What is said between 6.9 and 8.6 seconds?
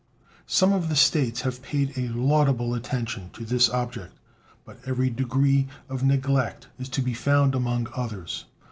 to be found among others.